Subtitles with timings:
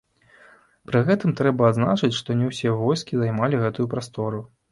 [0.91, 4.43] Пры гэтым трэба адзначыць, што не ўсе войскі займалі гэтую прастору.